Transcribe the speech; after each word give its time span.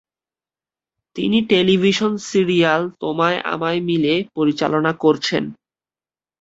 তিনি 1.15 1.37
television 1.49 2.11
serial 2.29 2.81
তোমায় 3.01 3.39
আমায় 3.53 3.81
মিলে 3.81 4.13
পরিচালনা 4.35 4.91
করছেন। 5.03 5.43